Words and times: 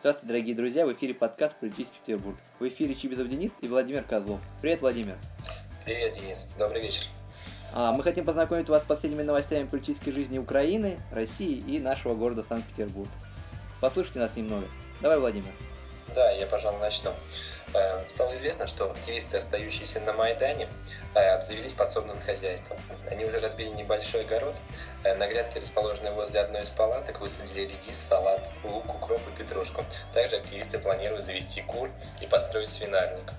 Здравствуйте, 0.00 0.28
дорогие 0.28 0.54
друзья! 0.54 0.86
В 0.86 0.92
эфире 0.94 1.12
подкаст 1.12 1.56
«Политический 1.60 1.98
Петербург». 2.06 2.38
В 2.58 2.66
эфире 2.68 2.94
Чибизов 2.94 3.28
Денис 3.28 3.52
и 3.60 3.68
Владимир 3.68 4.04
Козлов. 4.04 4.40
Привет, 4.62 4.80
Владимир! 4.80 5.18
Привет, 5.84 6.14
Денис! 6.14 6.54
Добрый 6.58 6.80
вечер! 6.80 7.02
А, 7.74 7.92
мы 7.92 8.02
хотим 8.02 8.24
познакомить 8.24 8.70
вас 8.70 8.84
с 8.84 8.86
последними 8.86 9.22
новостями 9.22 9.66
политической 9.68 10.12
жизни 10.12 10.38
Украины, 10.38 10.98
России 11.12 11.58
и 11.58 11.78
нашего 11.78 12.14
города 12.14 12.42
Санкт-Петербург. 12.48 13.10
Послушайте 13.82 14.20
нас 14.20 14.34
немного. 14.34 14.66
Давай, 15.02 15.18
Владимир. 15.18 15.52
Да, 16.14 16.30
я, 16.30 16.46
пожалуй, 16.46 16.80
начну. 16.80 17.12
Э, 17.74 18.06
стало 18.06 18.36
известно, 18.36 18.66
что 18.66 18.90
активисты, 18.90 19.38
остающиеся 19.38 20.00
на 20.00 20.12
Майдане, 20.12 20.68
э, 21.14 21.20
обзавелись 21.30 21.74
подсобным 21.74 22.20
хозяйством. 22.22 22.78
Они 23.10 23.24
уже 23.24 23.38
разбили 23.38 23.68
небольшой 23.68 24.22
огород. 24.22 24.54
Э, 25.02 25.14
на 25.14 25.26
грядке, 25.26 25.60
расположенной 25.60 26.12
возле 26.12 26.40
одной 26.40 26.62
из 26.62 26.70
палаток, 26.70 27.20
высадили 27.20 27.62
редис, 27.62 27.98
салат, 27.98 28.48
лук, 28.64 28.88
укроп 28.88 29.20
и 29.28 29.38
петрушку. 29.38 29.84
Также 30.14 30.36
активисты 30.36 30.78
планируют 30.78 31.24
завести 31.24 31.62
кур 31.62 31.90
и 32.20 32.26
построить 32.26 32.70
свинарник. 32.70 33.32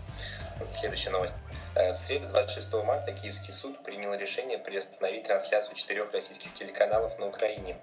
Следующая 0.71 1.11
новость. 1.11 1.33
В 1.77 1.95
среду 1.95 2.27
26 2.29 2.73
марта 2.85 3.11
Киевский 3.11 3.53
суд 3.53 3.83
принял 3.83 4.11
решение 4.15 4.57
приостановить 4.57 5.25
трансляцию 5.25 5.75
четырех 5.75 6.11
российских 6.11 6.51
телеканалов 6.55 7.19
на 7.19 7.27
Украине 7.27 7.77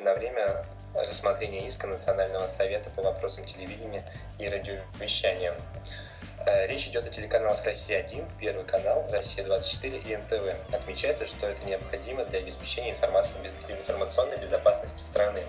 на 0.00 0.14
время 0.14 0.66
рассмотрения 0.94 1.66
иска 1.66 1.86
Национального 1.86 2.46
совета 2.46 2.90
по 2.90 3.00
вопросам 3.00 3.46
телевидения 3.46 4.04
и 4.38 4.46
радиовещания. 4.46 5.54
Э, 6.46 6.66
речь 6.66 6.86
идет 6.88 7.06
о 7.06 7.10
телеканалах 7.10 7.64
«Россия-1», 7.64 8.30
«Первый 8.38 8.64
канал», 8.64 9.06
«Россия-24» 9.10 10.02
и 10.06 10.16
НТВ. 10.16 10.74
Отмечается, 10.74 11.24
что 11.24 11.46
это 11.46 11.64
необходимо 11.64 12.24
для 12.24 12.40
обеспечения 12.40 12.90
информационной 12.92 14.36
безопасности 14.36 15.02
страны. 15.02 15.42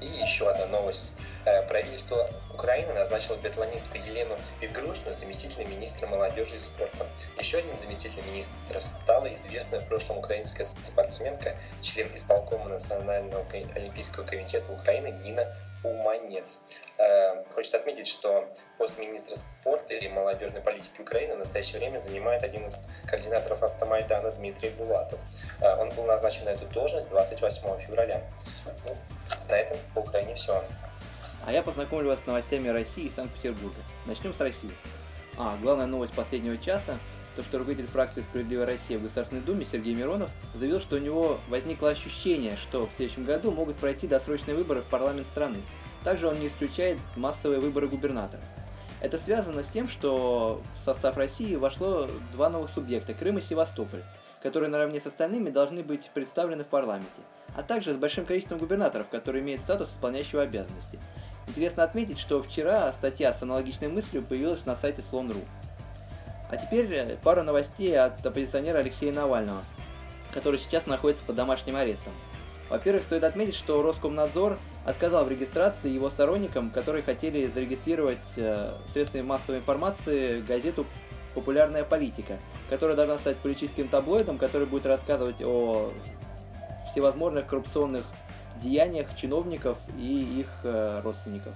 И 0.00 0.06
еще 0.06 0.48
одна 0.48 0.66
новость. 0.66 1.14
Э, 1.48 1.62
правительство 1.62 2.28
Украины 2.52 2.92
назначило 2.92 3.36
биатлонистку 3.36 3.96
Елену 3.96 4.36
Евгрушину 4.60 5.14
заместителем 5.14 5.70
министра 5.70 6.06
молодежи 6.06 6.56
и 6.56 6.58
спорта. 6.58 7.06
Еще 7.38 7.58
одним 7.58 7.78
заместителем 7.78 8.26
министра 8.26 8.80
стала 8.80 9.32
известная 9.32 9.80
в 9.80 9.88
прошлом 9.88 10.18
украинская 10.18 10.66
спортсменка, 10.82 11.56
член 11.80 12.14
исполкома 12.14 12.68
Национального 12.68 13.46
олимпийского 13.74 14.24
комитета 14.24 14.70
Украины 14.70 15.18
Нина 15.22 15.46
Уманец. 15.84 16.64
Э, 16.98 17.42
хочется 17.54 17.78
отметить, 17.78 18.08
что 18.08 18.46
пост 18.76 18.98
министра 18.98 19.36
спорта 19.36 19.94
и 19.94 20.08
молодежной 20.08 20.60
политики 20.60 21.00
Украины 21.00 21.34
в 21.36 21.38
настоящее 21.38 21.78
время 21.78 21.96
занимает 21.96 22.42
один 22.42 22.64
из 22.64 22.90
координаторов 23.06 23.62
автомайдана 23.62 24.32
Дмитрий 24.32 24.68
Булатов. 24.70 25.18
Э, 25.62 25.80
он 25.80 25.88
был 25.90 26.04
назначен 26.04 26.44
на 26.44 26.50
эту 26.50 26.66
должность 26.66 27.08
28 27.08 27.78
февраля. 27.78 28.20
Ну, 28.86 28.96
на 29.48 29.56
этом 29.56 29.78
по 29.94 30.00
Украине 30.00 30.34
все. 30.34 30.62
А 31.48 31.50
я 31.50 31.62
познакомлю 31.62 32.08
вас 32.08 32.20
с 32.20 32.26
новостями 32.26 32.68
России 32.68 33.04
и 33.04 33.10
Санкт-Петербурга. 33.10 33.78
Начнем 34.04 34.34
с 34.34 34.40
России. 34.40 34.70
А, 35.38 35.56
главная 35.56 35.86
новость 35.86 36.12
последнего 36.12 36.58
часа– 36.58 36.98
то, 37.36 37.42
что 37.42 37.56
руководитель 37.56 37.88
фракции 37.88 38.20
«Справедливая 38.20 38.66
Россия» 38.66 38.98
в 38.98 39.02
Государственной 39.02 39.40
Думе 39.40 39.64
Сергей 39.64 39.94
Миронов 39.94 40.28
заявил, 40.52 40.78
что 40.78 40.96
у 40.96 40.98
него 40.98 41.40
возникло 41.48 41.88
ощущение, 41.88 42.58
что 42.58 42.86
в 42.86 42.92
следующем 42.92 43.24
году 43.24 43.50
могут 43.50 43.76
пройти 43.76 44.06
досрочные 44.06 44.56
выборы 44.56 44.82
в 44.82 44.90
парламент 44.90 45.26
страны. 45.26 45.56
Также 46.04 46.28
он 46.28 46.38
не 46.38 46.48
исключает 46.48 46.98
массовые 47.16 47.60
выборы 47.60 47.88
губернаторов. 47.88 48.44
Это 49.00 49.18
связано 49.18 49.62
с 49.62 49.68
тем, 49.68 49.88
что 49.88 50.60
в 50.82 50.84
состав 50.84 51.16
России 51.16 51.56
вошло 51.56 52.10
два 52.32 52.50
новых 52.50 52.68
субъекта– 52.68 53.14
Крым 53.18 53.38
и 53.38 53.40
Севастополь, 53.40 54.02
которые 54.42 54.68
наравне 54.68 55.00
с 55.00 55.06
остальными 55.06 55.48
должны 55.48 55.82
быть 55.82 56.10
представлены 56.12 56.64
в 56.64 56.68
парламенте, 56.68 57.22
а 57.56 57.62
также 57.62 57.94
с 57.94 57.96
большим 57.96 58.26
количеством 58.26 58.58
губернаторов, 58.58 59.08
которые 59.08 59.42
имеют 59.42 59.62
статус 59.62 59.88
исполняющего 59.88 60.42
обязанности– 60.42 61.00
Интересно 61.58 61.82
отметить, 61.82 62.20
что 62.20 62.40
вчера 62.40 62.92
статья 62.92 63.34
с 63.34 63.42
аналогичной 63.42 63.88
мыслью 63.88 64.22
появилась 64.22 64.64
на 64.64 64.76
сайте 64.76 65.02
Слон.ру. 65.10 65.40
А 66.52 66.56
теперь 66.56 67.16
пара 67.24 67.42
новостей 67.42 67.98
от 67.98 68.24
оппозиционера 68.24 68.78
Алексея 68.78 69.12
Навального, 69.12 69.64
который 70.32 70.60
сейчас 70.60 70.86
находится 70.86 71.24
под 71.24 71.34
домашним 71.34 71.74
арестом. 71.74 72.12
Во-первых, 72.70 73.02
стоит 73.02 73.24
отметить, 73.24 73.56
что 73.56 73.82
Роскомнадзор 73.82 74.56
отказал 74.84 75.24
в 75.24 75.30
регистрации 75.32 75.90
его 75.90 76.10
сторонникам, 76.10 76.70
которые 76.70 77.02
хотели 77.02 77.50
зарегистрировать 77.52 78.18
э, 78.36 78.74
средствами 78.92 79.22
массовой 79.22 79.58
информации 79.58 80.40
газету 80.42 80.86
«Популярная 81.34 81.82
политика», 81.82 82.38
которая 82.70 82.94
должна 82.94 83.18
стать 83.18 83.36
политическим 83.38 83.88
таблоидом, 83.88 84.38
который 84.38 84.68
будет 84.68 84.86
рассказывать 84.86 85.42
о 85.42 85.92
всевозможных 86.92 87.48
коррупционных 87.48 88.04
деяниях 88.60 89.14
чиновников 89.16 89.78
и 89.98 90.40
их 90.40 90.48
э, 90.64 91.00
родственников. 91.02 91.54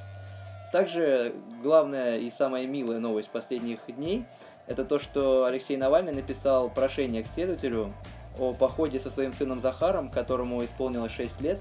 Также 0.72 1.34
главная 1.62 2.18
и 2.18 2.30
самая 2.30 2.66
милая 2.66 2.98
новость 2.98 3.30
последних 3.30 3.78
дней– 3.88 4.24
это 4.66 4.84
то, 4.84 4.98
что 4.98 5.44
Алексей 5.44 5.76
Навальный 5.76 6.12
написал 6.12 6.70
прошение 6.70 7.24
к 7.24 7.26
следователю 7.34 7.92
о 8.38 8.54
походе 8.54 8.98
со 8.98 9.10
своим 9.10 9.32
сыном 9.32 9.60
Захаром, 9.60 10.08
которому 10.08 10.64
исполнилось 10.64 11.12
6 11.12 11.40
лет, 11.40 11.60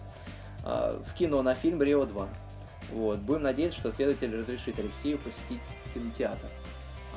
э, 0.66 1.02
в 1.06 1.14
кино 1.14 1.42
на 1.42 1.56
фильм 1.56 1.82
«Рио-2». 1.82 2.28
Вот. 2.94 3.20
Будем 3.20 3.44
надеяться, 3.44 3.80
что 3.80 3.92
следователь 3.92 4.36
разрешит 4.36 4.78
Алексею 4.80 5.18
посетить 5.18 5.62
кинотеатр. 5.94 6.48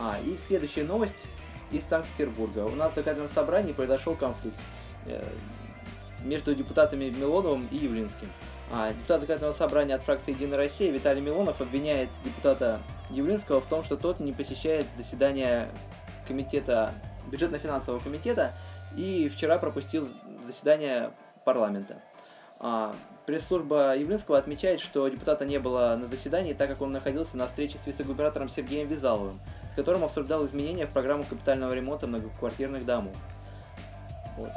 А, 0.01 0.19
и 0.25 0.37
следующая 0.47 0.85
новость 0.85 1.17
из 1.71 1.85
Санкт-Петербурга. 1.85 2.61
У 2.61 2.75
нас 2.75 2.93
в 2.93 2.97
законодательном 2.97 3.31
собрании 3.33 3.73
произошел 3.73 4.15
конфликт. 4.15 4.59
Между 6.25 6.55
депутатами 6.55 7.11
Милоновым 7.11 7.69
и 7.71 7.77
Явлинским. 7.77 8.33
А 8.73 8.93
депутат 8.93 9.21
законодательного 9.21 9.53
собрания 9.53 9.95
от 9.95 10.03
фракции 10.03 10.33
«Единая 10.33 10.57
Россия» 10.57 10.91
Виталий 10.91 11.21
Милонов 11.21 11.61
обвиняет 11.61 12.09
депутата 12.25 12.81
Явлинского 13.11 13.61
в 13.61 13.67
том, 13.67 13.85
что 13.85 13.97
тот 13.97 14.21
не 14.21 14.33
посещает 14.33 14.87
заседания 14.97 15.69
комитета, 16.27 16.95
бюджетно-финансового 17.31 18.01
комитета 18.01 18.55
и 18.97 19.29
вчера 19.29 19.59
пропустил 19.59 20.09
заседание 20.47 21.11
парламента. 21.45 22.01
А, 22.59 22.95
пресс-служба 23.27 23.97
Явлинского 23.97 24.39
отмечает, 24.39 24.81
что 24.81 25.07
депутата 25.09 25.45
не 25.45 25.59
было 25.59 25.95
на 26.01 26.07
заседании, 26.07 26.55
так 26.55 26.71
как 26.71 26.81
он 26.81 26.93
находился 26.93 27.37
на 27.37 27.47
встрече 27.47 27.79
с 27.79 27.87
вице-губернатором 27.87 28.49
Сергеем 28.49 28.89
Визаловым, 28.89 29.41
с 29.73 29.77
которым 29.77 30.05
обсуждал 30.05 30.47
изменения 30.47 30.87
в 30.87 30.91
программу 30.91 31.25
капитального 31.25 31.73
ремонта 31.73 32.07
многоквартирных 32.07 32.87
домов. 32.87 33.15
Вот. 34.39 34.51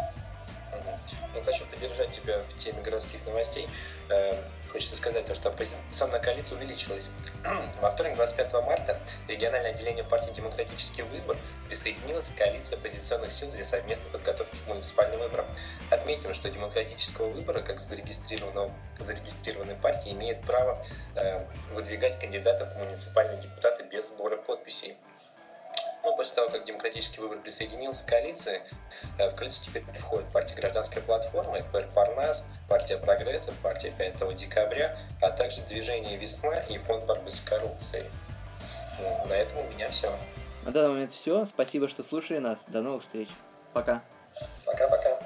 Но 1.34 1.42
хочу 1.44 1.66
поддержать 1.66 2.12
тебя 2.12 2.40
в 2.40 2.56
теме 2.56 2.82
городских 2.82 3.26
новостей. 3.26 3.70
Эм, 4.10 4.36
хочется 4.72 4.96
сказать, 4.96 5.26
то, 5.26 5.36
что 5.36 5.50
оппозиционная 5.50 6.20
коалиция 6.20 6.58
увеличилась. 6.58 7.10
Во 7.82 7.92
вторник, 7.92 8.16
25 8.16 8.54
марта, 8.54 9.00
региональное 9.28 9.72
отделение 9.72 10.04
партии 10.04 10.32
«Демократический 10.32 11.04
выбор» 11.04 11.38
присоединилось 11.68 12.30
к 12.30 12.36
коалиции 12.36 12.76
оппозиционных 12.76 13.32
сил 13.32 13.50
для 13.52 13.64
совместной 13.64 14.10
подготовки 14.12 14.58
к 14.58 14.68
муниципальным 14.68 15.20
выборам. 15.20 15.46
Отметим, 15.90 16.34
что 16.34 16.50
демократического 16.50 17.30
выбора, 17.30 17.62
как 17.62 17.80
зарегистрированного, 17.80 18.72
зарегистрированной 19.00 19.76
партии, 19.76 20.12
имеет 20.12 20.42
право 20.42 20.84
э, 21.16 21.46
выдвигать 21.74 22.20
кандидатов 22.20 22.74
в 22.74 22.78
муниципальные 22.78 23.40
депутаты 23.40 23.84
без 23.84 24.10
сбора 24.10 24.38
подписей. 24.38 24.96
Ну, 26.08 26.16
после 26.16 26.36
того, 26.36 26.50
как 26.50 26.64
демократический 26.64 27.20
выбор 27.20 27.40
присоединился 27.40 28.06
к 28.06 28.08
коалиции, 28.08 28.62
э, 29.18 29.30
в 29.30 29.36
коалицию 29.36 29.66
теперь 29.66 29.84
входят 30.00 30.32
партия 30.32 30.56
«Гражданская 30.56 31.04
платформа», 31.04 31.60
ПР 31.74 31.86
«Парнас», 31.94 32.48
партия 32.70 32.98
«Прогресса», 32.98 33.54
партия 33.62 33.92
5 33.92 34.34
декабря, 34.34 34.98
а 35.22 35.32
также 35.32 35.60
движение 35.64 36.16
«Весна» 36.16 36.60
и 36.70 36.78
фонд 36.78 37.04
борьбы 37.04 37.30
с 37.30 37.42
коррупцией. 37.42 38.06
Ну, 39.02 39.26
на 39.26 39.34
этом 39.34 39.58
у 39.58 39.70
меня 39.70 39.90
все. 39.90 40.18
На 40.64 40.72
данный 40.72 40.94
момент 40.94 41.12
все. 41.12 41.46
Спасибо, 41.46 41.90
что 41.90 42.04
слушали 42.04 42.38
нас. 42.38 42.58
До 42.68 42.82
новых 42.82 43.04
встреч. 43.04 43.28
Пока. 43.74 44.02
Пока-пока. 44.64 45.20